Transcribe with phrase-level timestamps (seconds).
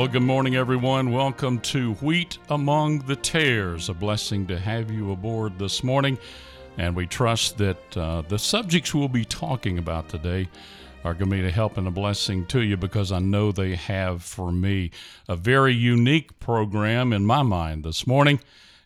[0.00, 1.12] Well, good morning, everyone.
[1.12, 3.90] Welcome to Wheat Among the Tares.
[3.90, 6.16] A blessing to have you aboard this morning.
[6.78, 10.48] And we trust that uh, the subjects we'll be talking about today
[11.04, 13.74] are going to be a help and a blessing to you because I know they
[13.74, 14.90] have for me
[15.28, 18.40] a very unique program in my mind this morning.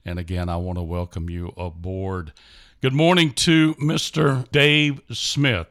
[0.05, 2.33] And again, I want to welcome you aboard.
[2.83, 4.50] Good morning to Mr.
[4.50, 5.69] Dave Smith.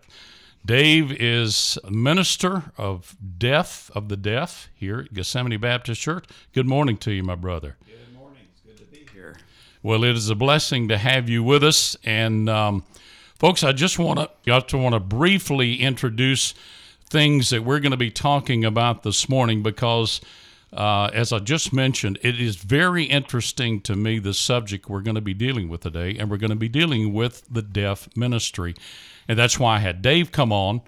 [0.66, 6.24] Dave is minister of deaf of the deaf here at Gethsemane Baptist Church.
[6.54, 7.76] Good morning to you, my brother.
[7.86, 8.44] Good morning.
[8.50, 9.36] It's good to be here.
[9.82, 12.86] Well, it is a blessing to have you with us, and um,
[13.38, 16.54] folks, I just want to just want to briefly introduce
[17.10, 20.22] things that we're going to be talking about this morning because.
[20.72, 25.14] Uh, as I just mentioned, it is very interesting to me the subject we're going
[25.14, 28.74] to be dealing with today, and we're going to be dealing with the deaf ministry.
[29.28, 30.82] And that's why I had Dave come on.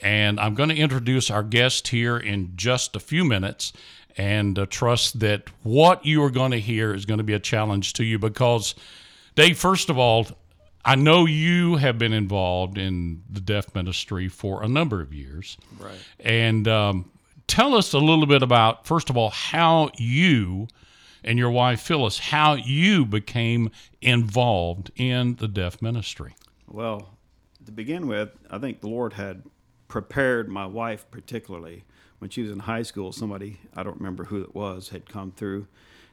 [0.00, 3.72] And I'm going to introduce our guest here in just a few minutes
[4.16, 7.40] and uh, trust that what you are going to hear is going to be a
[7.40, 8.74] challenge to you because,
[9.34, 10.26] Dave, first of all,
[10.84, 15.56] I know you have been involved in the deaf ministry for a number of years.
[15.78, 15.96] Right.
[16.20, 17.10] And um,
[17.46, 20.68] tell us a little bit about, first of all, how you
[21.24, 23.70] and your wife Phyllis, how you became
[24.02, 26.36] involved in the deaf ministry.
[26.68, 27.13] Well,
[27.66, 29.42] to begin with, I think the Lord had
[29.88, 31.84] prepared my wife particularly
[32.18, 33.12] when she was in high school.
[33.12, 35.66] Somebody I don't remember who it was had come through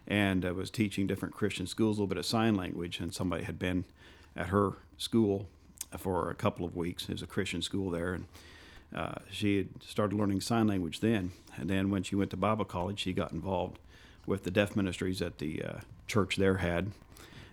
[0.08, 3.44] and uh, was teaching different Christian schools a little bit of sign language, and somebody
[3.44, 3.86] had been
[4.36, 5.48] at her school
[5.98, 7.04] for a couple of weeks.
[7.04, 8.26] It was a Christian school there, and
[8.96, 11.32] uh, she had started learning sign language then.
[11.56, 13.80] And then when she went to Bible college, she got involved
[14.26, 16.92] with the deaf ministries that the uh, church there had,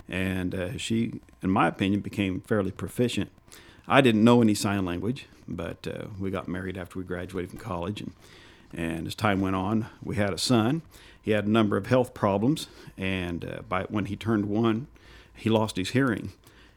[0.08, 3.30] and uh, she, in my opinion, became fairly proficient
[3.88, 7.58] I didn't know any sign language, but uh, we got married after we graduated from
[7.58, 8.12] college, and
[8.72, 10.82] and as time went on, we had a son.
[11.22, 14.88] He had a number of health problems, and uh, by when he turned one,
[15.34, 16.32] he lost his hearing,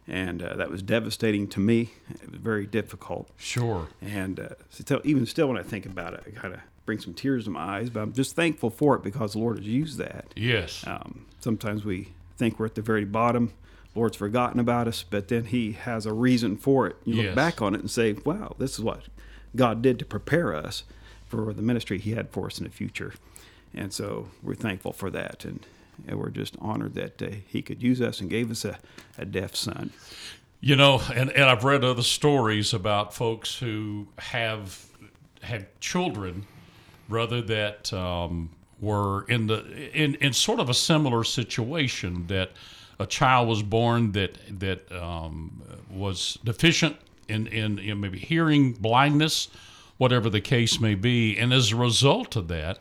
[0.08, 1.92] and uh, that was devastating to me.
[2.10, 3.30] It was very difficult.
[3.38, 3.90] Sure.
[4.02, 7.46] And uh, even still, when I think about it, it kind of brings some tears
[7.46, 7.90] to my eyes.
[7.90, 10.34] But I'm just thankful for it because the Lord has used that.
[10.36, 10.86] Yes.
[10.88, 13.54] Um, sometimes we think we're at the very bottom
[13.96, 16.96] Lord's forgotten about us, but then He has a reason for it.
[17.04, 17.26] You Yes.
[17.28, 19.04] look back on it and say, wow, this is what
[19.56, 20.84] God did to prepare us
[21.28, 23.14] for the ministry He had for us in the future.
[23.74, 25.44] And so we're thankful for that.
[25.46, 25.66] And,
[26.08, 28.78] and we're just honored that uh, He could use us and gave us a,
[29.18, 29.92] a deaf son.
[30.62, 34.86] You know, and, and I've read other stories about folks who have
[35.42, 36.46] had children,
[37.10, 42.52] rather that um, were in the in, in sort of a similar situation that
[43.02, 46.98] a child was born that that um, was deficient
[47.28, 49.48] in, in in maybe hearing blindness,
[49.98, 52.80] whatever the case may be, and as a result of that.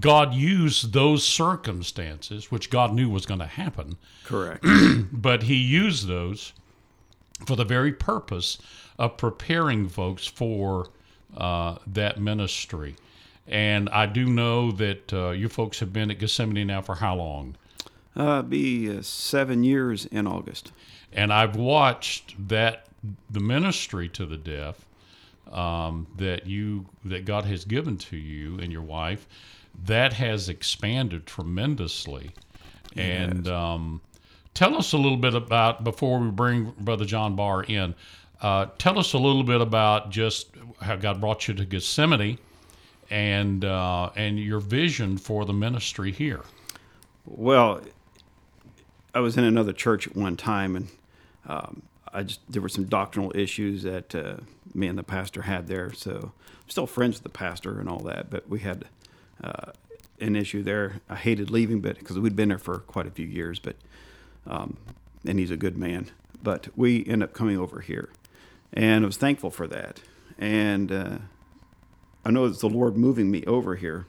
[0.00, 4.64] God used those circumstances, which God knew was going to happen, Correct.
[5.12, 6.52] but He used those
[7.46, 8.58] for the very purpose
[8.96, 10.90] of preparing folks for
[11.36, 12.94] uh, that ministry.
[13.46, 17.16] And I do know that uh, you folks have been at Gethsemane now for how
[17.16, 17.56] long?
[18.18, 20.72] Uh, be uh, seven years in August.
[21.12, 22.86] And I've watched that
[23.30, 24.84] the ministry to the deaf
[25.52, 29.26] um, that you that God has given to you and your wife
[29.84, 32.32] that has expanded tremendously.
[32.96, 34.00] And um,
[34.54, 37.94] tell us a little bit about before we bring Brother John Barr in.
[38.42, 40.48] Uh, tell us a little bit about just
[40.80, 42.38] how God brought you to Gethsemane
[43.10, 46.42] and uh, and your vision for the ministry here.
[47.24, 47.82] Well,
[49.18, 50.88] I was in another church at one time, and
[51.48, 51.82] um,
[52.14, 54.36] I just there were some doctrinal issues that uh,
[54.74, 55.92] me and the pastor had there.
[55.92, 56.30] So
[56.62, 58.84] I'm still friends with the pastor and all that, but we had
[59.42, 59.72] uh,
[60.20, 61.00] an issue there.
[61.08, 63.74] I hated leaving, but because we'd been there for quite a few years, but
[64.46, 64.76] um,
[65.26, 66.12] and he's a good man.
[66.40, 68.10] But we end up coming over here,
[68.72, 70.00] and I was thankful for that.
[70.38, 71.18] And uh,
[72.24, 74.06] I know it's the Lord moving me over here,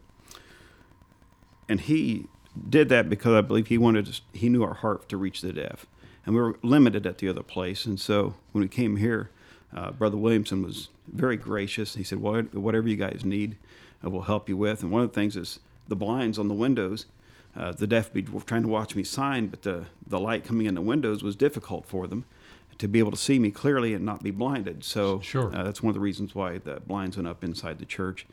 [1.67, 2.27] and He
[2.69, 5.53] did that because I believe he wanted us, he knew our heart to reach the
[5.53, 5.85] deaf,
[6.25, 7.85] and we were limited at the other place.
[7.85, 9.29] And so when we came here,
[9.75, 11.95] uh, Brother Williamson was very gracious.
[11.95, 13.55] He said, "What- "Whatever you guys need,
[14.03, 16.53] uh, we'll help you with." And one of the things is the blinds on the
[16.55, 17.05] windows.
[17.55, 20.65] Uh, the deaf be were trying to watch me sign, but the the light coming
[20.65, 22.25] in the windows was difficult for them
[22.77, 24.83] to be able to see me clearly and not be blinded.
[24.85, 25.53] So Sure.
[25.53, 28.25] uh, that's one of the reasons why the blinds went up inside the church.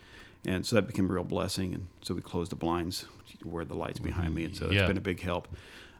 [0.46, 1.74] And so that became a real blessing.
[1.74, 3.04] And so we closed the blinds
[3.42, 4.44] where the lights behind me.
[4.44, 4.86] And so it's Yeah.
[4.86, 5.48] been a big help.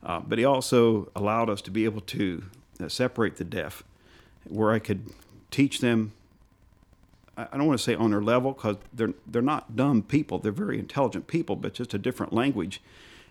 [0.02, 2.44] Uh, but he also allowed us to be able to
[2.81, 3.82] uh, separate the deaf,
[4.44, 5.10] where I could
[5.50, 6.12] teach them
[7.38, 10.38] I don't want to say on their level because they're they're not dumb people.
[10.38, 12.81] They're very intelligent people, but just a different language.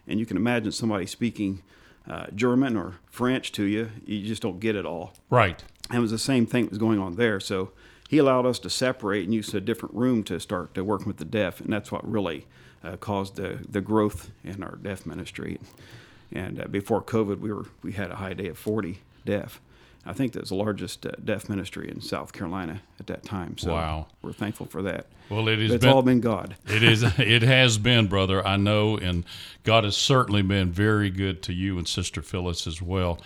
[0.08, 1.64] And you can imagine somebody speaking
[2.08, 5.14] uh, German or French to you, you just don't get it all.
[5.32, 5.64] Right.
[5.90, 7.40] And it was the same thing that was going on there.
[7.40, 7.72] So
[8.10, 11.18] he allowed us to separate and use a different room to start to working with
[11.18, 12.46] the deaf, and that's what really
[12.84, 15.60] uh, caused the the growth in our deaf ministry.
[16.32, 19.62] And uh, before COVID, we were we had a high day of 40 deaf.
[20.08, 23.58] I think that's the largest uh, deaf ministry in South Carolina at that time.
[23.58, 24.08] So wow.
[24.22, 25.08] we're thankful for that.
[25.30, 26.56] Well, it has it's been, all been God.
[26.68, 28.46] it is it has been, brother.
[28.46, 29.26] I know, and
[29.64, 33.20] God has certainly been very good to you and Sister Phyllis as well.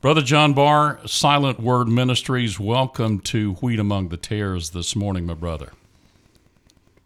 [0.00, 5.34] Brother John Barr, Silent Word Ministries, welcome to Wheat Among the Tares this morning, my
[5.34, 5.72] brother.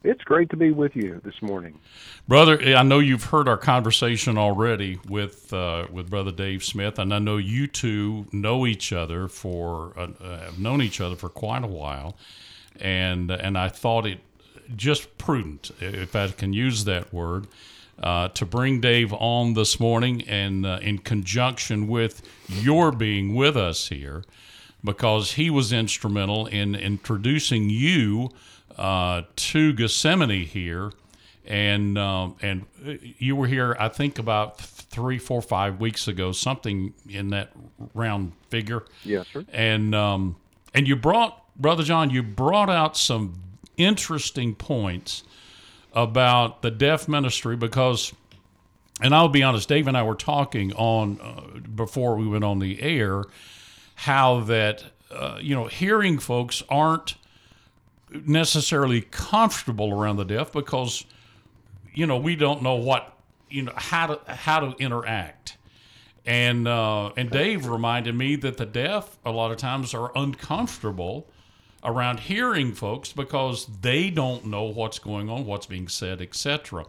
[0.04, 1.80] It's great to be with you this morning.
[2.28, 7.12] Brother, I know you've heard our conversation already with uh, with Brother Dave Smith, and
[7.12, 11.28] I know you two know each other for uh, uh, have known each other for
[11.28, 12.16] quite a while,
[12.80, 14.20] and and I thought it
[14.76, 17.48] just prudent, if I can use that word,
[18.02, 23.56] uh, to bring Dave on this morning, and uh, in conjunction with your being with
[23.56, 24.24] us here,
[24.82, 28.30] because he was instrumental in introducing you
[28.76, 30.92] uh, to Gethsemane here
[31.46, 32.64] and um, and
[33.18, 37.50] you were here, I think, about three, four, five weeks ago, something in that
[37.92, 38.84] round figure.
[39.02, 39.44] Yes, sir.
[39.52, 40.36] And um,
[40.72, 43.40] and you brought, brother John, you brought out some
[43.76, 45.24] interesting points
[45.94, 48.12] about the deaf ministry because,
[49.00, 52.58] and I'll be honest, Dave and I were talking on uh, before we went on
[52.58, 53.24] the air,
[53.94, 57.14] how that uh, you know hearing folks aren't
[58.10, 61.04] necessarily comfortable around the deaf because
[61.94, 63.16] you know we don't know what
[63.48, 65.56] you know how to how to interact.
[66.26, 71.28] And uh, and Dave reminded me that the deaf a lot of times are uncomfortable
[71.84, 76.86] around hearing folks because they don't know what's going on, what's being said, etc.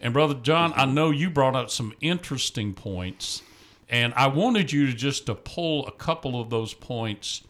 [0.00, 3.42] And brother John, I know you brought up some interesting points,
[3.88, 7.42] and I wanted you to just to pull a couple of those points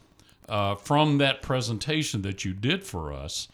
[0.48, 3.48] uh, from that presentation that you did for us.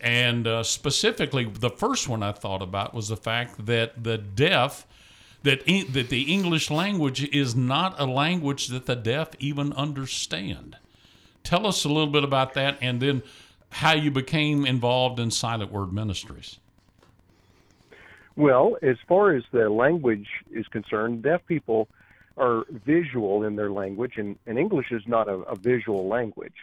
[0.00, 4.86] And uh, specifically, the first one I thought about was the fact that the deaf,
[5.44, 10.76] that e- that the English language is not a language that the deaf even understand.
[11.42, 13.22] Tell us a little bit about that, and then
[13.70, 16.58] how you became involved in Silent Word Ministries.
[18.36, 21.88] Well, as far as the language is concerned, deaf people
[22.36, 26.54] are visual in their language, and, and English is not a, a visual language.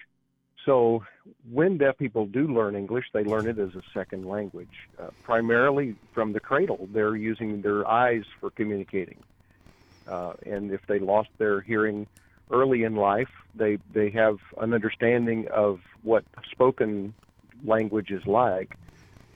[0.65, 1.03] So
[1.51, 5.95] when deaf people do learn English, they learn it as a second language, uh, primarily
[6.11, 6.89] from the cradle.
[6.91, 9.19] They're using their eyes for communicating.
[10.07, 12.07] Uh, and if they lost their hearing
[12.49, 17.13] early in life, they, they have an understanding of what spoken
[17.63, 18.75] language is like,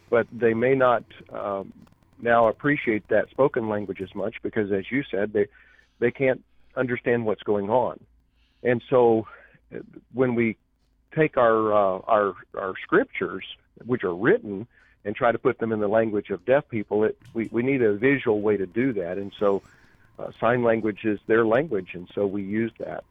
[0.10, 1.74] but they may not um,
[2.22, 5.48] now appreciate that spoken language as much because, as you said, they,
[6.00, 6.44] they can't
[6.76, 8.00] understand what's going on.
[8.64, 9.28] And so
[9.74, 9.80] uh,
[10.14, 10.58] when we
[11.16, 13.46] take our uh, our our scriptures,
[13.86, 14.68] which are written,
[15.06, 17.82] and try to put them in the language of deaf people, it we, we need
[17.82, 19.62] a visual way to do that, and so
[20.20, 23.04] uh, sign language is their language, and so we use that.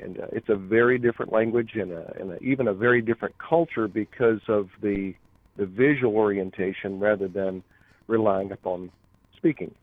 [0.00, 3.36] And uh, it's a very different language and, a, and a, even a very different
[3.38, 5.14] culture because of the
[5.56, 7.62] the visual orientation rather than
[8.06, 8.90] relying upon
[9.36, 9.74] speaking.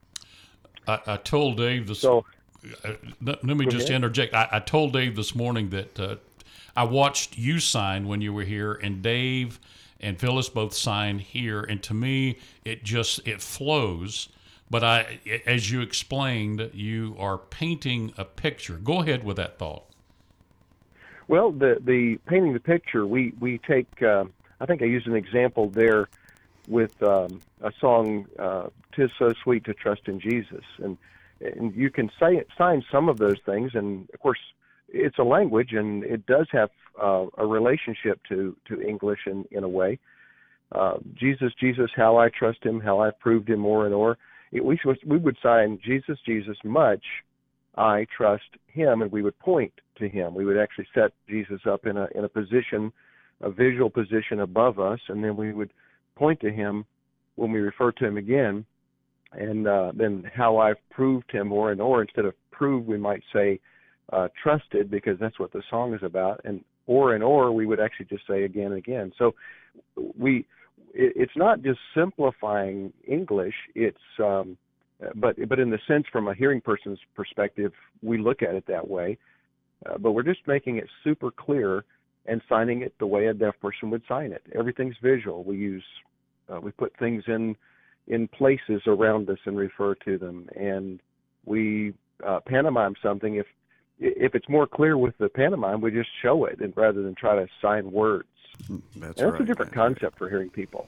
[0.88, 2.00] I, I told Dave this.
[2.00, 2.26] So
[2.84, 3.98] uh, let, let me just ahead.
[3.98, 4.34] interject.
[4.34, 6.16] I, I told Dave this morning that uh,
[6.76, 9.60] I watched you sign when you were here, and Dave
[10.00, 14.30] and Phyllis both signed here, and to me, it just it flows.
[14.70, 18.76] But I, as you explained, you are painting a picture.
[18.76, 19.86] Go ahead with that thought.
[21.28, 24.02] Well, the the painting the picture, we we take.
[24.02, 24.26] Uh,
[24.60, 26.10] I think I used an example there
[26.68, 30.98] with um, a song, uh, "Tis so sweet to trust in Jesus," and
[31.42, 34.40] and you can say sign some of those things, and of course,
[34.90, 36.70] it's a language, and it does have
[37.02, 40.00] uh, a relationship to to English in in a way.
[40.72, 44.18] Uh, Jesus, Jesus, how I trust Him, how I've proved Him more and more.
[44.52, 47.04] We we would sign Jesus, Jesus, much
[47.76, 50.34] I trust Him, and we would point to Him.
[50.34, 52.92] We would actually set Jesus up in a in a position,
[53.42, 55.72] a visual position above us, and then we would
[56.16, 56.86] point to Him
[57.36, 58.66] when we refer to Him again,
[59.34, 62.02] and uh, then how I've proved Him more and more.
[62.02, 63.60] Instead of prove, we might say
[64.12, 67.80] uh, trusted, because that's what the song is about, and or and or we would
[67.80, 69.12] actually just say again and again.
[69.18, 69.36] So
[70.18, 70.46] we
[70.94, 73.56] it, it's not just simplifying English.
[73.76, 74.58] It's um,
[75.16, 78.88] but but in the sense from a hearing person's perspective, we look at it that
[78.88, 79.18] way.
[79.86, 81.86] Uh, but we're just making it super clear
[82.26, 84.44] and signing it the way a deaf person would sign it.
[84.54, 85.44] Everything's visual.
[85.44, 85.84] We use
[86.52, 87.56] uh, we put things in
[88.08, 91.00] in places around us and refer to them, and
[91.46, 91.94] we
[92.26, 93.36] uh, pantomime something.
[93.36, 93.46] If
[94.00, 97.36] if it's more clear with the pantomime, we just show it, and rather than try
[97.36, 98.28] to sign words.
[98.96, 99.42] That's, and right.
[99.42, 100.88] a different concept for hearing people.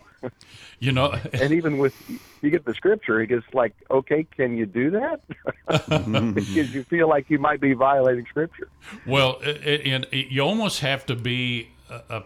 [0.79, 1.95] You know, and even with
[2.41, 5.21] you get the scripture, it gets like, okay, can you do that?
[6.33, 8.67] because you feel like you might be violating scripture.
[9.05, 12.23] well, it, and it, you almost have to be a, a,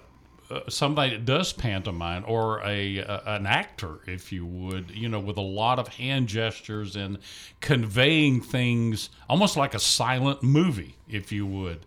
[0.49, 5.19] a, somebody that does pantomime or a, a an actor, if you would, you know,
[5.19, 7.17] with a lot of hand gestures and
[7.61, 11.85] conveying things, almost like a silent movie, if you would,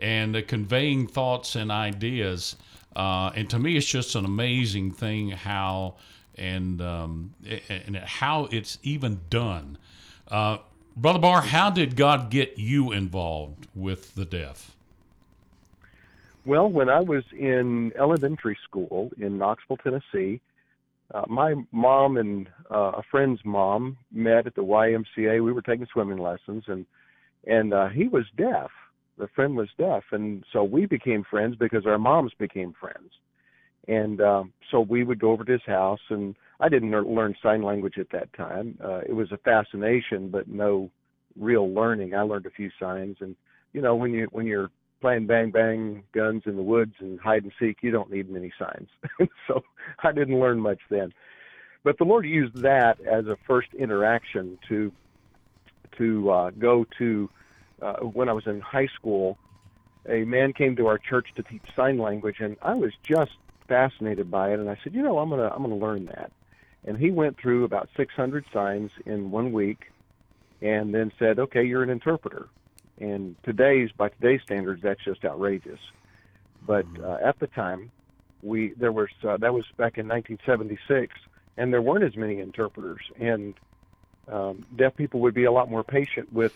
[0.00, 2.56] and uh, conveying thoughts and ideas.
[2.94, 5.94] Uh, and to me, it's just an amazing thing how
[6.36, 7.34] and um,
[7.68, 9.78] and how it's even done.
[10.28, 10.58] Uh,
[10.96, 14.74] Brother Barr, how did God get you involved with the deaf?
[16.44, 20.40] Well, when I was in elementary school in Knoxville, Tennessee,
[21.14, 25.44] uh, my mom and uh, a friend's mom met at the YMCA.
[25.44, 26.86] We were taking swimming lessons, and
[27.46, 28.70] and uh, he was deaf.
[29.18, 33.10] The friend was deaf, and so we became friends because our moms became friends.
[33.88, 37.62] And um, so we would go over to his house, and I didn't learn sign
[37.62, 38.78] language at that time.
[38.84, 40.90] Uh, it was a fascination, but no
[41.38, 42.14] real learning.
[42.14, 43.34] I learned a few signs, and
[43.72, 44.70] you know, when you when you're
[45.00, 48.52] playing bang bang guns in the woods and hide and seek, you don't need many
[48.58, 48.88] signs.
[49.48, 49.62] so
[50.02, 51.12] I didn't learn much then.
[51.84, 54.92] But the Lord used that as a first interaction to
[55.96, 57.30] to uh, go to
[57.82, 59.38] uh, when I was in high school.
[60.08, 63.32] A man came to our church to teach sign language, and I was just
[63.66, 64.58] fascinated by it.
[64.58, 66.32] And I said, you know, I'm gonna I'm gonna learn that.
[66.84, 69.90] And he went through about 600 signs in one week,
[70.62, 72.48] and then said, okay, you're an interpreter.
[72.98, 75.80] And today's by today's standards, that's just outrageous.
[76.66, 77.90] But uh, at the time,
[78.42, 81.14] we there was uh, that was back in 1976,
[81.56, 83.54] and there weren't as many interpreters, and
[84.28, 86.54] um, deaf people would be a lot more patient with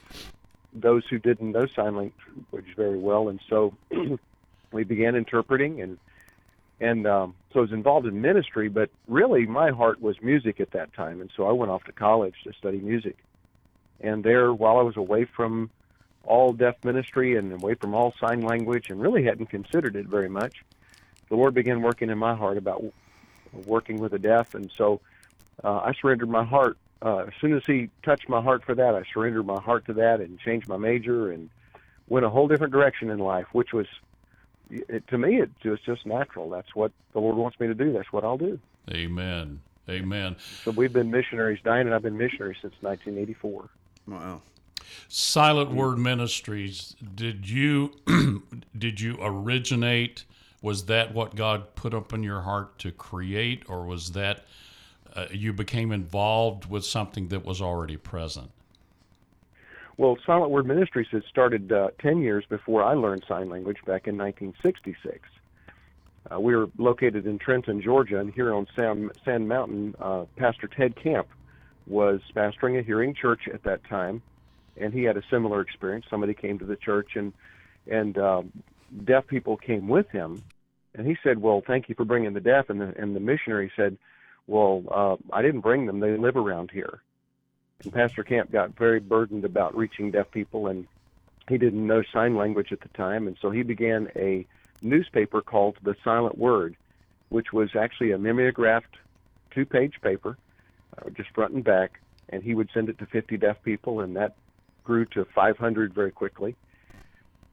[0.73, 3.75] those who didn't know sign language very well, and so
[4.73, 5.99] we began interpreting, and
[6.81, 8.69] and um, so I was involved in ministry.
[8.69, 11.93] But really, my heart was music at that time, and so I went off to
[11.93, 13.19] college to study music.
[14.01, 15.71] And there, while I was away from
[16.25, 20.29] all deaf ministry and away from all sign language, and really hadn't considered it very
[20.29, 20.65] much,
[21.29, 22.85] the Lord began working in my heart about
[23.67, 25.01] working with the deaf, and so
[25.63, 28.95] uh, I surrendered my heart uh, as soon as he touched my heart for that,
[28.95, 31.51] I surrendered my heart to that and changed my major and
[32.09, 33.87] went a whole different direction in life, which was,
[34.71, 36.49] it, to me, it was just natural.
[36.49, 37.93] That's what the Lord wants me to do.
[37.93, 38.59] That's what I'll do.
[38.91, 39.61] Amen.
[39.89, 40.37] Amen.
[40.65, 43.69] So we've been missionaries, Diane and I've been missionaries since 1984.
[44.07, 44.43] Wow.
[45.09, 46.95] Silent Word Ministries.
[47.15, 47.93] Did you
[48.79, 50.25] did you originate?
[50.61, 54.45] Was that what God put up in your heart to create, or was that
[55.15, 58.51] uh, you became involved with something that was already present?
[59.97, 64.07] Well, Silent Word Ministries had started uh, 10 years before I learned sign language back
[64.07, 65.29] in 1966.
[66.31, 70.67] Uh, we were located in Trenton, Georgia, and here on Sand, Sand Mountain, uh, Pastor
[70.67, 71.29] Ted Camp
[71.87, 74.23] was pastoring a hearing church at that time,
[74.77, 76.07] and he had a similar experience.
[76.09, 77.33] Somebody came to the church, and
[77.91, 78.53] and um,
[79.05, 80.43] deaf people came with him,
[80.95, 83.73] and he said, "Well, thank you for bringing the deaf." And the and the missionary
[83.75, 83.99] said,
[84.47, 86.01] well, uh, I didn't bring them.
[86.01, 87.03] They live around here.
[87.83, 90.87] And Pastor Camp got very burdened about reaching deaf people, and
[91.49, 93.27] he didn't know sign language at the time.
[93.27, 94.47] And so he began a
[94.83, 96.77] newspaper called The Silent Word,
[97.29, 98.97] which was actually a mimeographed
[99.51, 100.37] two page paper,
[100.99, 102.01] uh, just front and back.
[102.29, 104.37] And he would send it to 50 deaf people, and that
[104.85, 106.57] grew to 500 very quickly.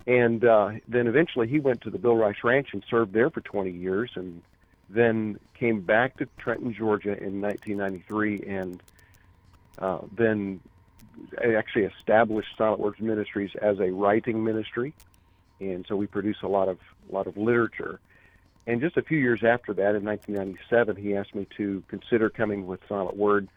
[0.08, 3.42] And uh, then eventually he went to the Bill Rice Ranch and served there for
[3.42, 4.42] 20 years and
[4.90, 8.82] then came back to Trenton, Georgia in 1993, and
[9.78, 10.60] uh, then
[11.44, 14.94] actually established Silent Words Ministries as a writing ministry,
[15.60, 16.80] and so we produce a lot of
[17.10, 18.00] a lot of literature.
[18.68, 22.68] And just a few years after that, in 1997, he asked me to consider coming
[22.68, 23.48] with Silent Word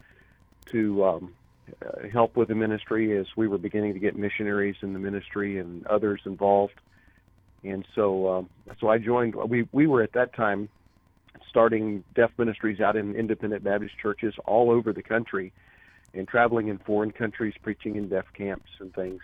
[0.66, 1.34] to um,
[1.84, 5.58] uh, help with the ministry as we were beginning to get missionaries in the ministry
[5.58, 6.74] and others involved.
[7.62, 9.34] And so, um, so I joined.
[9.34, 10.68] We we were at that time
[11.52, 15.52] starting deaf ministries out in independent Baptist churches all over the country
[16.14, 19.20] and traveling in foreign countries preaching in deaf camps and things.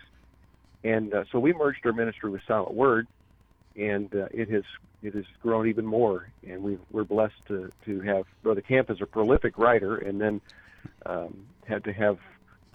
[0.83, 3.07] And uh, so we merged our ministry with Silent Word,
[3.75, 4.63] and uh, it has
[5.01, 6.29] it has grown even more.
[6.47, 10.39] And we we're blessed to to have Brother Camp as a prolific writer, and then
[11.07, 12.19] um, had to have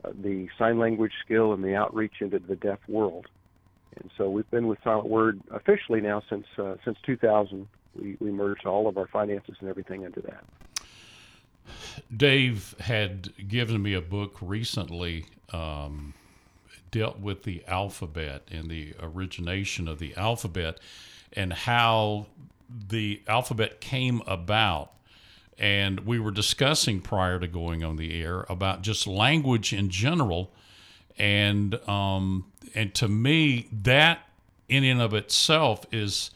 [0.05, 3.27] uh, the sign language skill and the outreach into the deaf world.
[3.97, 7.69] And so we've been with Silent Word officially now since uh, since 2000.
[8.01, 10.45] We, we merged all of our finances and everything into that.
[12.15, 16.15] Dave had given me a book recently, um,
[16.91, 20.79] dealt with the alphabet and the origination of the alphabet
[21.33, 22.27] and how
[22.89, 24.93] the alphabet came about.
[25.59, 30.53] And we were discussing prior to going on the air about just language in general.
[31.17, 34.29] And um, and to me, that
[34.69, 36.31] in and of itself is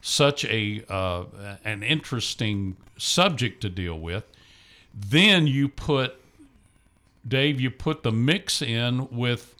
[0.00, 1.24] such a uh,
[1.64, 4.24] an interesting subject to deal with.
[4.94, 6.14] Then you put
[7.26, 9.54] Dave, you put the mix in with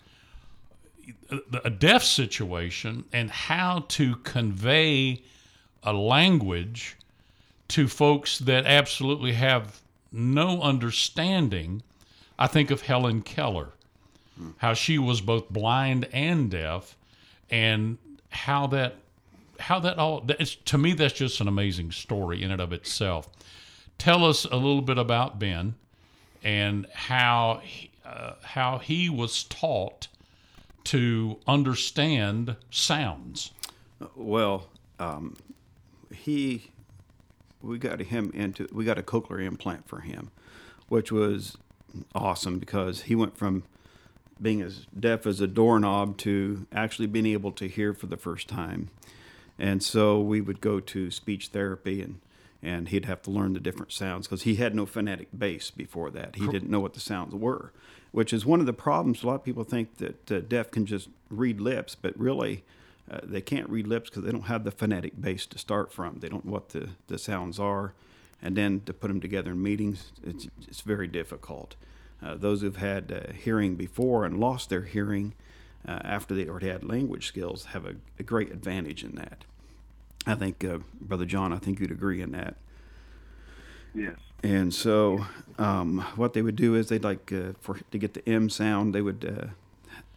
[1.65, 5.23] a deaf situation and how to convey
[5.83, 6.97] a language
[7.69, 9.81] to folks that absolutely have
[10.11, 11.83] no understanding.
[12.39, 13.71] I think of Helen Keller,
[14.59, 16.97] how she was both blind and deaf,
[17.49, 17.99] and
[18.31, 18.97] how that
[19.61, 20.27] how that all
[20.65, 23.29] to me that's just an amazing story in and of itself.
[23.99, 25.75] Tell us a little bit about Ben
[26.43, 30.09] and how he, uh, how he was taught
[30.85, 33.53] to understand sounds.
[34.17, 35.37] Well, um,
[36.13, 36.71] he
[37.63, 40.31] we got him into we got a cochlear implant for him,
[40.89, 41.57] which was
[42.15, 43.65] awesome because he went from
[44.41, 48.49] being as deaf as a doorknob to actually being able to hear for the first
[48.49, 48.89] time.
[49.61, 52.21] And so we would go to speech therapy and
[52.63, 56.11] and he'd have to learn the different sounds because he had no phonetic base before
[56.11, 56.37] that.
[56.37, 57.73] He didn't know what the sounds were,
[58.13, 59.23] which is one of the problems.
[59.23, 62.63] A lot of people think that uh, deaf can just read lips, but really
[63.11, 66.19] uh, they can't read lips because they don't have the phonetic base to start from.
[66.19, 67.95] They don't know what the, the sounds are.
[68.43, 71.77] And then to put them together in meetings, it's, it's very difficult.
[72.23, 75.33] Uh, those who've had uh, hearing before and lost their hearing
[75.89, 79.45] uh, after they already had language skills have a, a great advantage in that.
[80.27, 82.57] I think, uh, Brother John, I think you'd agree in that.
[83.95, 84.17] Yes.
[84.43, 85.27] And so,
[85.59, 88.95] um, what they would do is they'd like uh, for to get the M sound,
[88.95, 89.49] they would uh,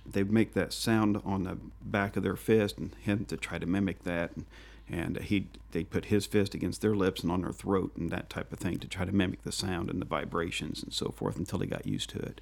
[0.10, 3.66] they'd make that sound on the back of their fist, and him to try to
[3.66, 4.46] mimic that, and,
[4.90, 8.30] and he they'd put his fist against their lips and on their throat and that
[8.30, 11.38] type of thing to try to mimic the sound and the vibrations and so forth
[11.38, 12.40] until they got used to it.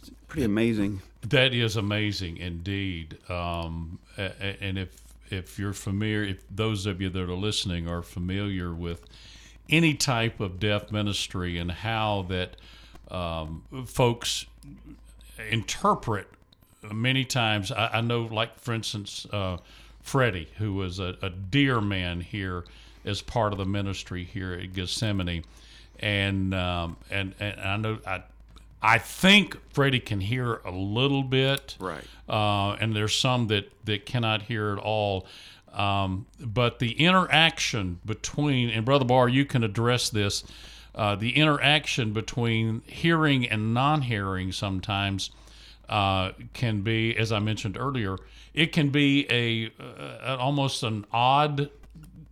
[0.00, 1.02] It's pretty amazing.
[1.22, 3.18] That is amazing indeed.
[3.28, 8.72] Um, and if if you're familiar, if those of you that are listening are familiar
[8.74, 9.04] with
[9.68, 12.56] any type of deaf ministry and how that
[13.10, 14.46] um, folks
[15.50, 16.26] interpret
[16.92, 19.58] many times, I, I, know, like for instance, uh,
[20.00, 22.64] Freddie, who was a, a, dear man here
[23.04, 25.44] as part of the ministry here at Gethsemane,
[26.00, 28.22] and um, and and I know I
[28.82, 32.04] I think Freddie can hear a little bit, right?
[32.28, 35.26] Uh, and there's some that that cannot hear at all.
[35.72, 40.44] Um, but the interaction between and Brother Barr, you can address this.
[40.94, 45.30] Uh, the interaction between hearing and non-hearing sometimes
[45.88, 48.16] uh, can be, as I mentioned earlier,
[48.52, 51.70] it can be a, a almost an odd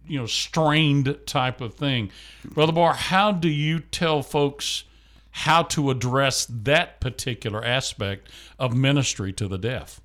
[0.09, 2.11] you know strained type of thing
[2.45, 4.85] brother barr how do you tell folks
[5.37, 10.01] how to address that particular aspect of ministry to the deaf?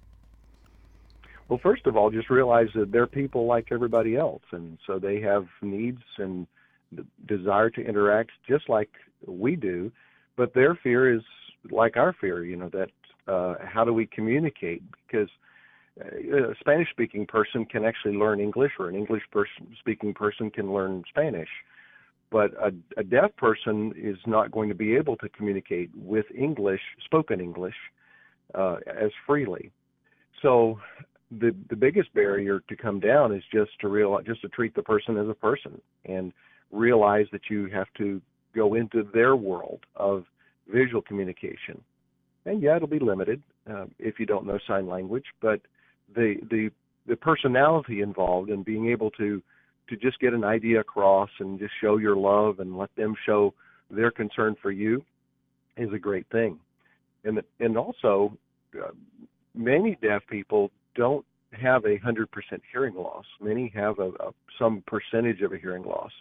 [1.47, 5.21] Well, first of all, just realize that they're people like everybody else, and so they
[5.21, 6.47] have needs and
[7.25, 8.89] desire to interact just like
[9.25, 9.89] we do.
[10.35, 11.21] But their fear is
[11.69, 12.89] like our fear, you know, that
[13.25, 14.83] uh, how do we communicate?
[15.07, 15.29] Because
[15.97, 19.23] uh, a Spanish speaking person can actually learn English, or an English
[19.79, 21.49] speaking person can learn Spanish
[22.31, 26.81] but a, a deaf person is not going to be able to communicate with English,
[27.05, 27.75] spoken English,
[28.55, 29.71] uh, as freely.
[30.41, 30.79] So
[31.39, 34.83] the the biggest barrier to come down is just to realize, just to treat the
[34.83, 36.33] person as a person and
[36.71, 38.21] realize that you have to
[38.55, 40.25] go into their world of
[40.67, 41.81] visual communication.
[42.45, 45.61] And yeah, it'll be limited uh, if you don't know sign language, but
[46.15, 46.71] the the
[47.07, 49.41] the personality involved in being able to
[49.89, 53.53] to just get an idea across and just show your love and let them show
[53.89, 55.03] their concern for you
[55.77, 56.59] is a great thing.
[57.23, 58.37] And and also,
[58.75, 58.91] uh,
[59.53, 63.25] many deaf people don't have a hundred percent hearing loss.
[63.39, 66.11] Many have a, a some percentage of a hearing loss.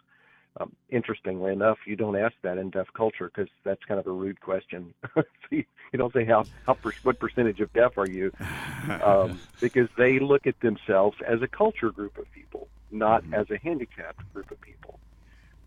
[0.61, 4.13] Um, interestingly enough, you don't ask that in deaf culture because that's kind of a
[4.13, 4.93] rude question.
[5.15, 8.33] so you, you, don't say how how per, what percentage of deaf are you,
[9.05, 13.35] um, because they look at themselves as a culture group of people not mm-hmm.
[13.35, 14.99] as a handicapped group of people.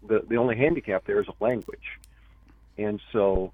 [0.08, 2.00] The the only handicap there is a language,
[2.78, 3.52] and so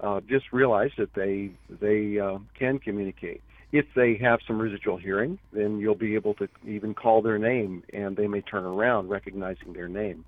[0.00, 3.42] uh, just realize that they they uh, can communicate.
[3.70, 7.82] if they have some residual hearing, then you'll be able to even call their name,
[7.92, 10.24] and they may turn around recognizing their name.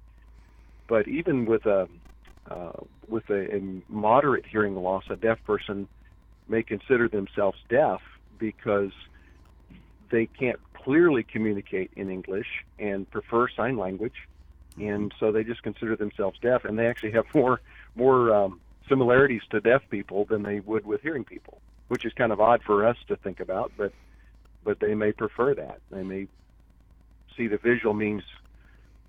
[0.89, 1.89] But even with a
[2.51, 2.73] uh,
[3.09, 5.89] with a, a moderate hearing loss, a deaf person
[6.49, 8.01] may consider themselves deaf
[8.39, 8.93] because
[10.11, 12.47] they can't clearly communicate in English
[12.79, 14.29] and prefer sign language,
[14.79, 17.61] and so they just consider themselves deaf, and they actually have more
[17.95, 22.33] more um, similarities to deaf people than they would with hearing people, which is kind
[22.33, 23.93] of odd for us to think about, but
[24.65, 25.81] but they may prefer that.
[25.91, 26.29] They may
[27.37, 28.23] see the visual means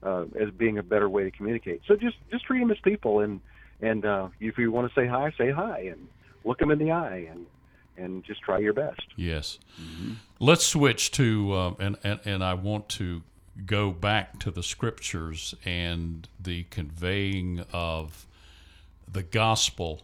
[0.04, 1.82] uh, as being a better way to communicate.
[1.88, 3.42] So just just treat them as people, and
[3.82, 6.08] and uh, if you want to say hi, say hi, and
[6.44, 7.46] look them in the eye, and
[7.98, 9.02] and just try your best.
[9.16, 9.60] Yes.
[9.82, 10.14] Mm-hmm.
[10.40, 13.22] Let's switch to uh, and, and and I want to
[13.66, 18.26] go back to the scriptures and the conveying of
[19.12, 20.02] the gospel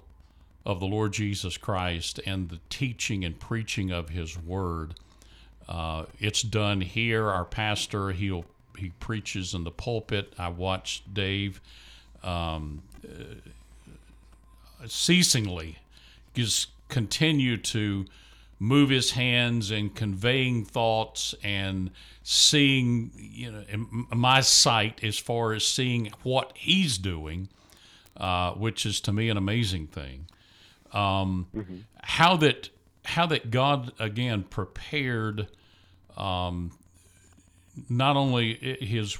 [0.66, 4.96] of the Lord Jesus Christ and the teaching and preaching of His Word.
[5.68, 7.30] Uh, it's done here.
[7.30, 8.46] Our pastor he'll
[8.78, 10.34] he preaches in the pulpit.
[10.38, 11.62] I watched Dave
[12.24, 13.36] um, uh,
[14.88, 15.80] ceasingly
[16.36, 18.06] just continue to
[18.60, 21.92] move his hands and conveying thoughts and
[22.24, 23.64] seeing you know
[24.12, 27.48] my sight as far as seeing what he's doing
[28.18, 30.26] uh, which is to me an amazing thing
[30.92, 31.78] um, mm-hmm.
[32.02, 32.70] how that
[33.06, 35.48] how that god again prepared
[36.18, 36.72] um,
[37.90, 39.18] not only his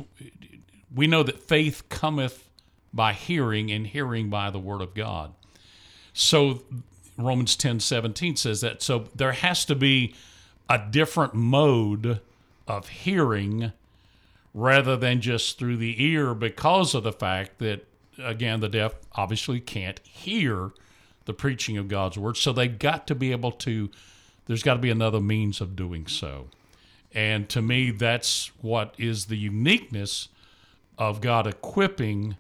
[0.94, 2.50] we know that faith cometh
[2.92, 5.32] by hearing and hearing by the word of god
[6.14, 6.64] so
[7.18, 8.82] romans 10 17 says that.
[8.82, 10.14] So there has to be
[10.70, 12.22] a different mode
[12.68, 13.72] of hearing
[14.54, 17.86] rather than just through the ear because of the fact that
[18.20, 20.72] again the deaf obviously can't hear
[21.26, 22.38] the preaching of god's word.
[22.38, 23.90] So they've got to be able to
[24.46, 26.48] there's got to be another means of doing so.
[27.14, 30.30] And to me, that's what is the uniqueness
[30.98, 32.38] of God equipping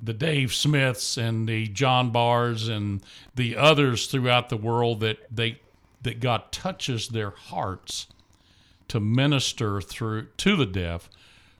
[0.00, 3.02] the Dave Smiths and the John Barrs and
[3.34, 5.60] the others throughout the world that they
[6.02, 8.06] that God touches their hearts
[8.86, 11.10] to minister through to the deaf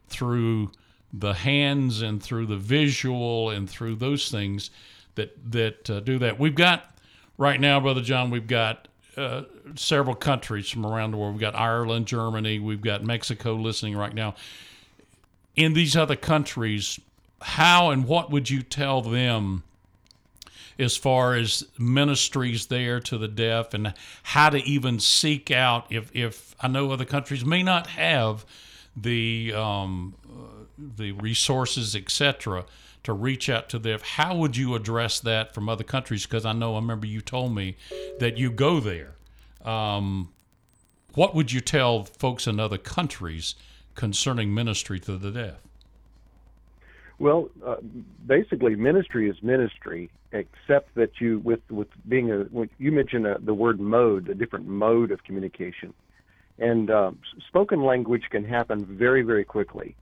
[0.09, 0.71] through
[1.13, 4.71] the hands and through the visual and through those things
[5.15, 6.39] that that uh, do that.
[6.39, 6.97] We've got
[7.37, 8.31] right now, brother John.
[8.31, 9.43] We've got uh,
[9.75, 11.35] several countries from around the world.
[11.35, 14.35] We've got Ireland, Germany, we've got Mexico listening right now.
[15.57, 17.01] In these other countries,
[17.41, 19.63] how and what would you tell them
[20.79, 26.15] as far as ministries there to the deaf and how to even seek out if,
[26.15, 28.45] if I know other countries may not have
[28.97, 30.65] the um, uh,
[30.97, 32.65] the resources, etc.,
[33.05, 34.01] to reach out to them.
[34.03, 36.25] How would you address that from other countries?
[36.27, 37.77] Because I know I remember you told me
[38.19, 39.15] that you go there.
[39.65, 40.31] Um,
[41.15, 43.55] what would you tell folks in other countries
[43.95, 45.68] concerning ministry to the deaf?
[47.19, 47.77] Well, uh,
[48.27, 52.47] basically, ministry is ministry, except that you, with with being a,
[52.79, 55.93] you mentioned a, uh, the word mode, a different mode of communication,
[56.59, 57.11] and uh,
[57.49, 59.97] spoken language can happen very, very quickly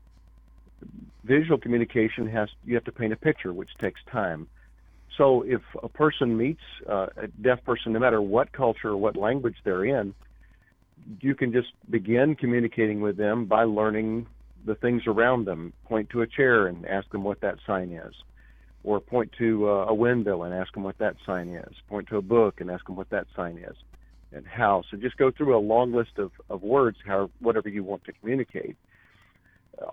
[1.27, 4.49] visual communication has you have to paint a picture, which takes time.
[5.17, 9.17] So if a person meets uh, a deaf person, no matter what culture or what
[9.17, 10.15] language they're in,
[11.21, 14.27] you can just begin communicating with them by learning
[14.65, 15.73] the things around them.
[15.85, 18.15] Point to a chair and ask them what that sign is,
[18.85, 21.75] or point to uh, a window and ask them what that sign is.
[21.89, 23.77] Point to a book and ask them what that sign is,
[24.33, 24.83] and how.
[24.91, 28.13] So just go through a long list of, of words, how whatever you want to
[28.13, 28.77] communicate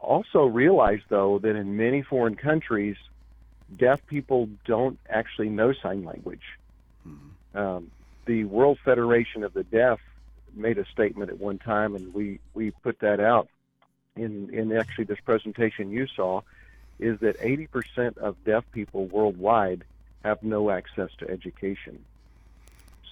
[0.02, 2.96] also realize, though, that in many foreign countries,
[3.78, 6.44] deaf people don't actually know sign language.
[7.08, 7.58] Mm-hmm.
[7.58, 7.92] Um,
[8.26, 10.00] the World Federation of the Deaf
[10.54, 13.50] made a statement at one time, and we, we put that out
[14.16, 16.42] in, in actually this presentation you saw,
[17.00, 19.84] is that 80% of deaf people worldwide
[20.24, 22.04] have no access to education.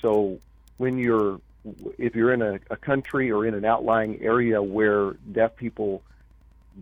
[0.02, 0.40] So
[0.78, 1.40] when you're
[2.00, 6.02] if you're in a, a country or in an outlying area where deaf people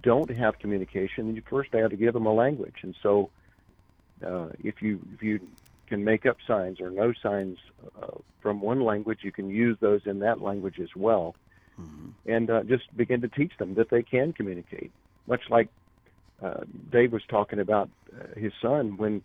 [0.02, 2.78] don't have communication, you first have to give them a language.
[2.84, 3.30] And so,
[4.26, 5.40] uh, if you if you
[5.88, 7.58] can make up signs or know signs
[8.02, 8.08] uh,
[8.42, 11.36] from one language, you can use those in that language as well,
[11.80, 12.10] mm-hmm.
[12.26, 14.92] and uh, just begin to teach them that they can communicate.
[15.28, 15.70] Much like
[16.42, 16.62] uh,
[16.92, 19.22] Dave was talking about uh, his son when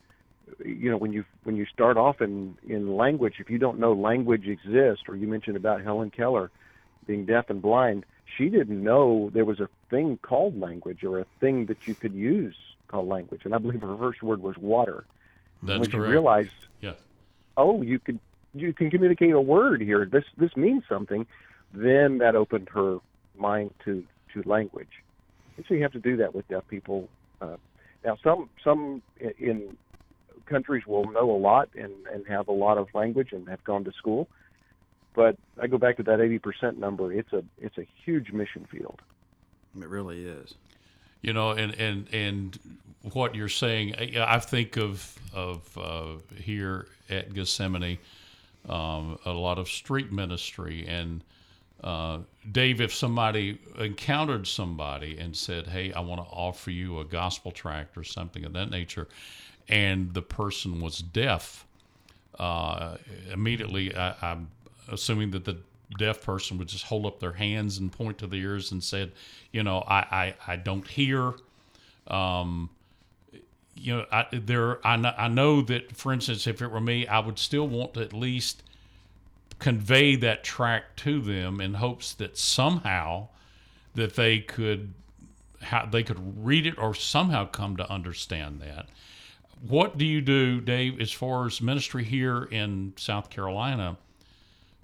[0.64, 3.94] you know when you when you start off in in language if you don't know
[3.94, 6.50] language exists or you mentioned about Helen Keller
[7.06, 8.04] being deaf and blind
[8.36, 12.14] she didn't know there was a thing called language or a thing that you could
[12.14, 12.56] use
[12.88, 13.42] called language.
[13.44, 15.04] And I believe her first word was water.
[15.62, 15.92] That's when correct.
[15.92, 16.92] she realized, yeah.
[17.56, 18.18] oh, you could
[18.54, 20.04] you can communicate a word here.
[20.04, 21.26] This this means something.
[21.74, 22.98] Then that opened her
[23.36, 25.02] mind to to language,
[25.56, 27.08] and so you have to do that with deaf people.
[27.40, 27.56] Uh,
[28.04, 29.02] now, some some
[29.38, 29.76] in
[30.46, 33.82] countries will know a lot and and have a lot of language and have gone
[33.84, 34.28] to school,
[35.14, 37.12] but I go back to that eighty percent number.
[37.12, 39.00] It's a it's a huge mission field.
[39.76, 40.54] It really is.
[41.22, 42.58] You know, and and and
[43.12, 47.98] what you're saying, I think of of uh, here at Gethsemane,
[48.68, 51.22] um, a lot of street ministry and.
[51.84, 52.20] Uh,
[52.50, 57.52] Dave, if somebody encountered somebody and said, "Hey, I want to offer you a gospel
[57.52, 59.06] tract or something of that nature,"
[59.68, 61.66] and the person was deaf,
[62.38, 62.96] uh,
[63.30, 64.48] immediately I, I'm
[64.90, 65.58] assuming that the
[65.98, 69.12] deaf person would just hold up their hands and point to the ears and said,
[69.52, 71.34] you know, I, I, I don't hear.
[72.08, 72.70] Um,
[73.76, 77.06] you know, I, there, I know, I know that, for instance, if it were me,
[77.06, 78.62] I would still want to at least
[79.58, 83.28] convey that tract to them in hopes that somehow
[83.94, 84.92] that they could
[85.62, 88.86] how they could read it or somehow come to understand that.
[89.66, 93.96] What do you do, Dave, as far as ministry here in South Carolina?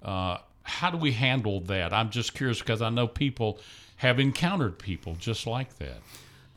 [0.01, 1.93] Uh, how do we handle that?
[1.93, 3.59] I'm just curious because I know people
[3.97, 5.99] have encountered people just like that.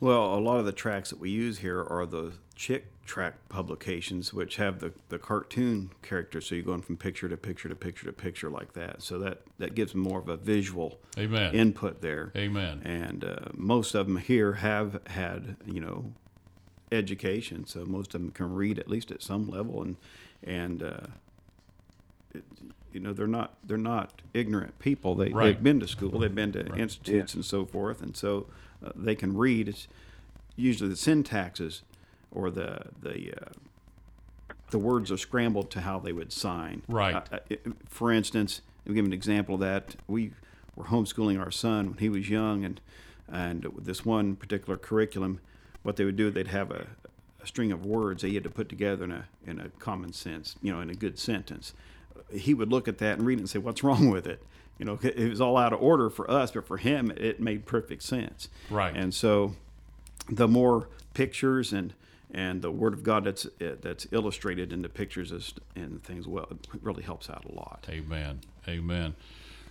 [0.00, 4.32] Well, a lot of the tracts that we use here are the Chick tract publications,
[4.32, 6.46] which have the, the cartoon characters.
[6.46, 9.02] So you're going from picture to picture to picture to picture like that.
[9.02, 11.54] So that, that gives more of a visual Amen.
[11.54, 12.32] input there.
[12.36, 12.82] Amen.
[12.84, 16.12] And uh, most of them here have had, you know,
[16.90, 17.66] education.
[17.66, 19.82] So most of them can read at least at some level.
[19.82, 19.96] And,
[20.42, 21.06] and uh,
[22.34, 22.44] it,
[22.92, 25.16] you know they're not they're not ignorant people.
[25.16, 25.46] They right.
[25.46, 26.80] they've been to school, they've been to right.
[26.80, 27.38] institutes yeah.
[27.38, 28.46] and so forth, and so
[28.84, 29.68] uh, they can read.
[29.68, 29.88] It's
[30.54, 31.80] usually the syntaxes
[32.34, 36.82] or the the uh, the words are scrambled to how they would sign.
[36.88, 37.14] Right.
[37.14, 37.38] Uh,
[37.88, 39.96] for instance, I'll give an example of that.
[40.06, 40.32] We
[40.74, 42.80] were homeschooling our son when he was young, and
[43.28, 45.40] and with this one particular curriculum,
[45.82, 46.88] what they would do, they'd have a,
[47.42, 50.12] a string of words that you had to put together in a in a common
[50.12, 51.72] sense, you know, in a good sentence
[52.32, 54.42] he would look at that and read it and say, "What's wrong with it?"
[54.78, 57.64] You know, it was all out of order for us, but for him, it made
[57.66, 58.48] perfect sense.
[58.68, 58.94] Right.
[58.94, 59.54] And so,
[60.28, 61.94] the more pictures and
[62.34, 66.68] and the Word of God that's that's illustrated in the pictures and things, well, it
[66.82, 67.86] really helps out a lot.
[67.88, 68.40] Amen.
[68.68, 69.14] Amen.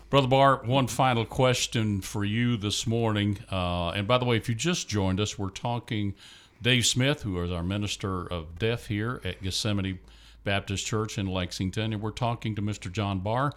[0.10, 3.39] Brother Barr, one final question for you this morning.
[3.52, 6.13] Uh, and by the way, if you just joined us, we're talking
[6.62, 9.99] Dave Smith, who is our minister of deaf here at Gethsemane
[10.43, 12.91] Baptist Church in Lexington, and we're talking to Mr.
[12.91, 13.54] John Barr,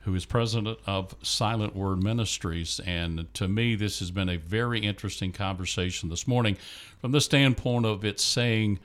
[0.00, 2.80] who is president of Silent Word Ministries.
[2.86, 6.56] And to me, this has been a very interesting conversation this morning
[7.00, 8.78] from the standpoint of it saying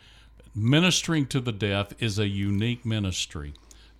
[0.53, 3.53] ministering to the deaf is a unique ministry.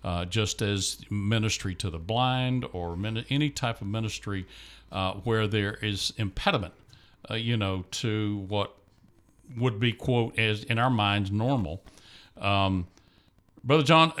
[0.04, 4.46] Uh, just as ministry to the blind or min- any type of ministry
[4.92, 6.72] uh, where there is impediment,
[7.28, 8.76] uh, you know, to what
[9.56, 11.82] would be quote as in our minds normal.
[12.36, 12.86] Um,
[13.66, 14.12] Brother John,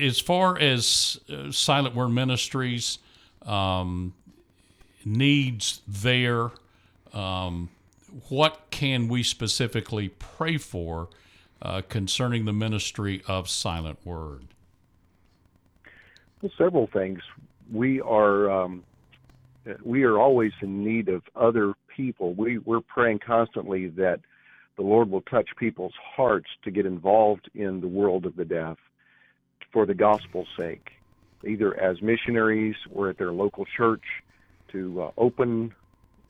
[0.00, 2.98] as far as uh, Silent Word Ministries
[3.44, 4.14] um,
[5.04, 6.50] needs there,
[7.12, 7.68] um,
[8.30, 11.10] what can we specifically pray for
[11.60, 14.46] uh, concerning the ministry of Silent Word?
[16.40, 17.20] Well, several things.
[17.70, 18.84] We are um,
[19.82, 22.32] we are always in need of other people.
[22.32, 24.20] We we're praying constantly that
[24.76, 28.78] the Lord will touch people's hearts to get involved in the world of the deaf
[29.74, 30.92] for the gospel's sake,
[31.46, 34.04] either as missionaries or at their local church,
[34.72, 35.74] to uh, open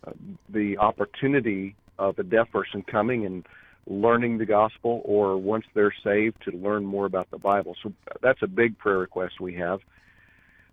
[0.05, 0.11] uh,
[0.49, 3.47] the opportunity of a deaf person coming and
[3.87, 7.77] learning the gospel, or once they're saved, to learn more about the Bible.
[7.83, 9.81] So that's a big prayer request we have.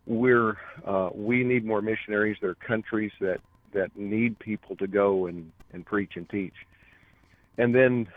[0.08, 0.58] We're
[0.88, 2.38] uh, we need more missionaries.
[2.42, 3.42] There are countries that
[3.74, 6.56] that need people to go and and preach and teach.
[7.58, 8.08] And then,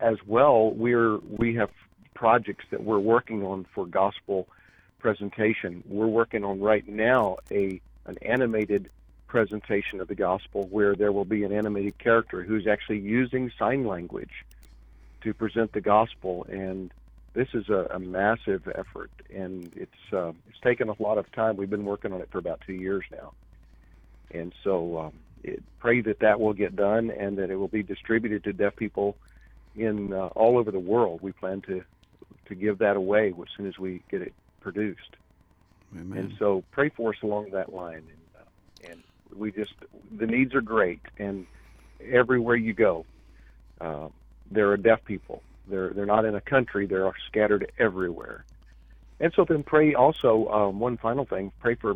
[0.00, 1.70] as well, we're we have
[2.22, 4.46] projects that we're working on for gospel
[5.00, 5.82] presentation.
[5.88, 8.90] We're working on right now a an animated
[9.26, 13.88] presentation of the gospel where there will be an animated character who's actually using sign
[13.88, 14.44] language
[15.22, 16.46] to present the gospel.
[16.48, 16.92] And
[17.34, 21.56] this is a, a massive effort and it's uh, it's taken a lot of time.
[21.56, 23.32] We've been working on it for about two years now.
[24.30, 27.82] And so um, it, pray that that will get done and that it will be
[27.82, 29.16] distributed to deaf people
[29.74, 31.18] in uh, all over the world.
[31.20, 31.82] We plan to
[32.52, 35.16] to give that away as soon as we get it produced.
[35.94, 36.18] Amen.
[36.18, 38.04] And so pray for us along that line.
[38.12, 39.02] And, uh, and
[39.34, 39.74] we just,
[40.16, 41.00] the needs are great.
[41.18, 41.46] And
[42.00, 43.04] everywhere you go,
[43.80, 44.08] uh,
[44.50, 45.42] there are deaf people.
[45.68, 48.44] They're, they're not in a country, they're scattered everywhere.
[49.22, 50.48] and so then pray also.
[50.48, 51.94] Um, one final thing: pray for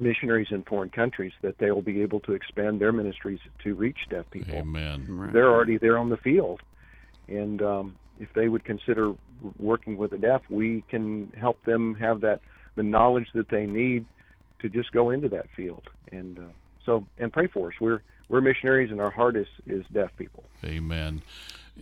[0.00, 3.98] missionaries in foreign countries that they will be able to expand their ministries to reach
[4.10, 4.56] deaf people.
[4.56, 5.06] Amen.
[5.08, 5.32] Right.
[5.32, 6.60] They're already there on the field,
[7.28, 9.14] and um, if they would consider
[9.58, 12.40] working with the deaf, we can help them have that
[12.76, 14.04] the knowledge that they need
[14.60, 15.82] to just go into that field.
[16.12, 16.42] And uh,
[16.84, 17.74] so, and pray for us.
[17.80, 20.44] We're we're missionaries, and our heart is is deaf people.
[20.64, 21.22] Amen.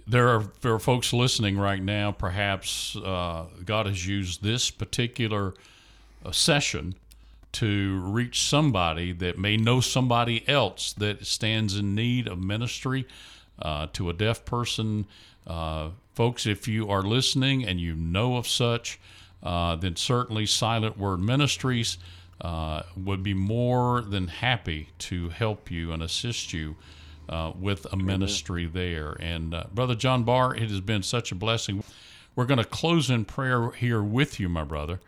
[0.07, 2.13] There are, there are folks listening right now.
[2.13, 5.55] Perhaps uh, God has used this particular
[6.25, 6.97] uh, session
[7.53, 13.07] to reach somebody that may know somebody else that stands in need of ministry
[13.61, 15.07] uh, to a deaf person.
[15.47, 18.99] Uh, folks, if you are listening and you know of such,
[19.43, 21.99] uh, then certainly Silent Word Ministries
[22.41, 26.77] uh, would be more than happy to help you and assist you
[27.29, 29.17] uh, with a ministry there.
[29.21, 31.83] And uh, Brother John Barr, it has been such a blessing.
[32.35, 35.01] We're going to close in prayer here with you, my brother,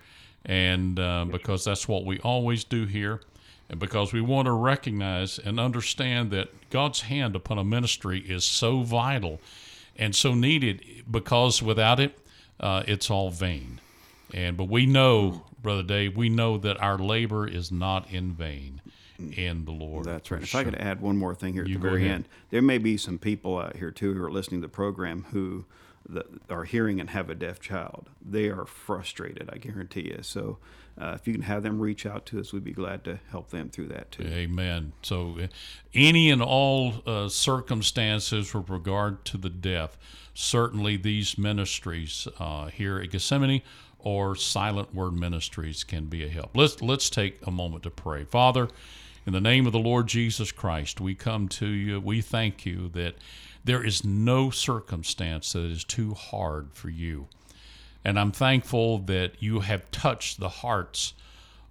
[0.46, 0.96] and
[1.30, 3.20] because that's what we always do here,
[3.68, 8.44] and because we want to recognize and understand that God's hand upon a ministry is
[8.44, 9.40] so vital
[9.96, 12.18] and so needed, because without it,
[12.60, 13.80] uh, it's all vain.
[14.32, 18.80] And but we know, Brother Dave, we know that our labor is not in vain
[19.18, 20.04] in the Lord.
[20.04, 20.42] That's right.
[20.42, 22.14] If I could add one more thing here at You the very ahead.
[22.14, 25.26] end, there may be some people out here too who are listening to the program
[25.32, 25.64] who
[26.08, 28.08] that are hearing and have a deaf child.
[28.24, 30.20] They are frustrated, I guarantee you.
[30.22, 30.58] So
[31.00, 33.50] uh, if you can have them reach out to us, we'd be glad to help
[33.50, 34.24] them through that too.
[34.24, 34.92] Amen.
[35.02, 35.46] So, uh,
[35.94, 39.96] any and all uh, circumstances with regard to the deaf,
[40.34, 43.62] certainly these ministries uh, here at Gethsemane
[43.98, 46.56] or Silent Word Ministries can be a help.
[46.56, 48.24] Let's let's take a moment to pray.
[48.24, 48.68] Father,
[49.26, 52.00] in the name of the Lord Jesus Christ, we come to you.
[52.00, 53.16] We thank you that
[53.64, 57.26] there is no circumstance that is too hard for you.
[58.04, 61.14] And I'm thankful that you have touched the hearts,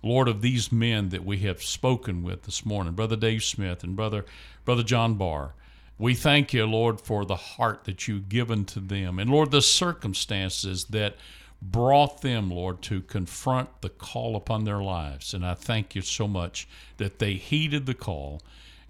[0.03, 3.95] Lord, of these men that we have spoken with this morning, Brother Dave Smith and
[3.95, 4.25] Brother
[4.65, 5.53] Brother John Barr.
[5.97, 9.17] We thank you, Lord, for the heart that you've given to them.
[9.17, 11.15] And Lord, the circumstances that
[11.61, 15.33] brought them, Lord, to confront the call upon their lives.
[15.33, 18.41] And I thank you so much that they heeded the call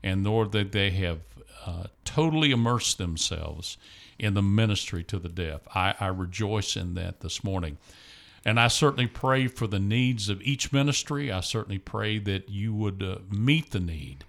[0.04, 1.20] and, Lord, that they have
[1.66, 3.78] uh, totally immersed themselves
[4.20, 5.62] in the ministry to the deaf.
[5.74, 7.78] I, I rejoice in that this morning.
[8.46, 11.32] And I certainly pray for the needs of each ministry.
[11.32, 14.24] I certainly pray that you would uh, meet the need.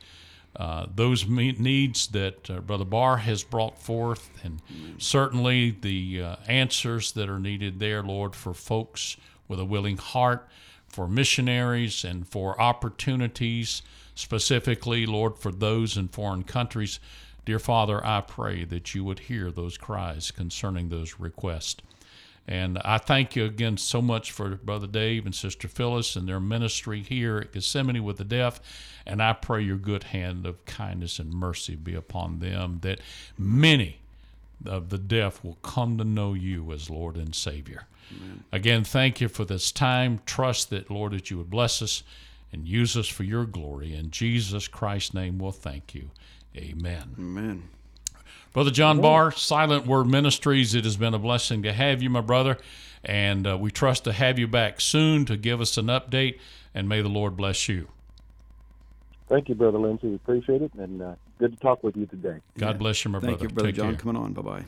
[0.57, 4.61] Uh, those me- needs that uh, Brother Barr has brought forth, and
[4.99, 10.49] certainly the uh, answers that are needed there, Lord, for folks with a willing heart,
[10.89, 13.83] for missionaries, and for opportunities,
[14.19, 16.99] specifically, Lord, for those in foreign countries.
[17.45, 21.83] Dear Father, I pray that you would hear those cries concerning those requests.
[22.47, 26.41] And I thank you again so much for Brother Dave and Sister Phyllis and their
[26.41, 28.61] ministry here at Gethsemane with the deaf.
[29.07, 33.01] And I pray your good hand of kindness and mercy be upon them, that
[33.39, 33.99] many
[34.67, 37.87] of the deaf will come to know you as Lord and Savior.
[38.51, 40.21] Again, thank you for this time.
[40.27, 42.03] Trust that, Lord, that you would bless us
[42.53, 43.95] and use us for your glory.
[43.95, 46.11] In Jesus Christ's name, we'll thank you.
[46.57, 47.15] Amen.
[47.19, 47.69] Amen.
[48.53, 52.21] Brother John Barr, Silent Word Ministries, it has been a blessing to have you, my
[52.23, 52.57] brother.
[53.05, 56.39] And uh, we trust to have you back soon to give us an update.
[56.75, 57.89] And may the Lord bless you.
[59.29, 60.09] Thank you, Brother Lindsay.
[60.09, 62.39] We appreciate it, and uh, good to talk with you today.
[62.57, 62.73] God Yeah.
[62.79, 63.45] bless you, my Thank brother.
[63.45, 64.01] you, Brother Take John, care.
[64.01, 64.33] coming on.
[64.33, 64.65] Bye bye.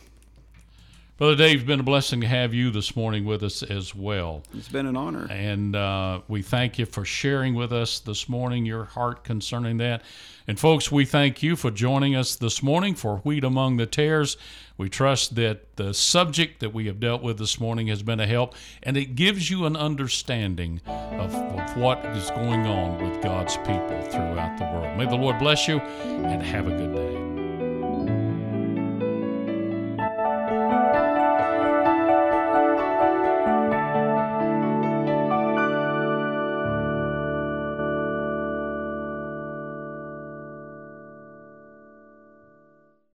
[1.20, 4.42] Brother Dave, it's been a blessing to have you this morning with us as well.
[4.54, 5.26] It's been an honor.
[5.30, 10.00] And uh, we thank you for sharing with us this morning your heart concerning that.
[10.48, 14.38] And folks, we thank you for joining us this morning for Wheat Among the Tares.
[14.79, 18.27] We trust that the subject that we have dealt with this morning has been a
[18.27, 23.58] help and it gives you an understanding of, of what is going on with God's
[23.58, 24.96] people throughout the world.
[24.96, 27.39] May the Lord bless you and have a good day.